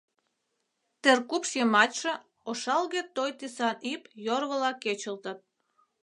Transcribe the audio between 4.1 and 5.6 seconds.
йорвыла кечылтыт;